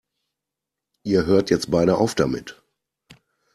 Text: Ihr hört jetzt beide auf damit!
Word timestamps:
Ihr 1.03 1.27
hört 1.27 1.51
jetzt 1.51 1.69
beide 1.69 1.99
auf 1.99 2.15
damit! 2.15 2.59